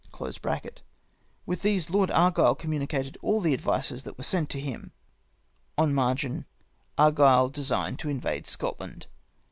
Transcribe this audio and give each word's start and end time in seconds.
*] 0.69 1.45
With 1.45 1.61
these 1.61 1.91
Lord 1.91 2.09
Argile 2.09 2.55
communicated 2.57 3.19
all 3.21 3.39
the 3.39 3.53
advices 3.53 4.01
that 4.01 4.17
were 4.17 4.23
sent 4.23 4.49
to 4.49 4.59
him."— 4.59 4.93
On 5.77 5.93
margin, 5.93 6.45
"Argile 6.97 7.49
designed 7.51 7.99
to 7.99 8.09
invade 8.09 8.47
Scotland." 8.47 9.05